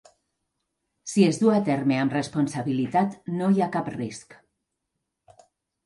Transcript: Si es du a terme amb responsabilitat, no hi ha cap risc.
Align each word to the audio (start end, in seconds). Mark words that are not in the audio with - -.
Si 1.11 1.25
es 1.27 1.39
du 1.41 1.51
a 1.59 1.59
terme 1.67 1.99
amb 2.05 2.17
responsabilitat, 2.17 3.21
no 3.37 3.53
hi 3.53 3.63
ha 3.67 3.71
cap 3.79 3.95
risc. 4.01 4.39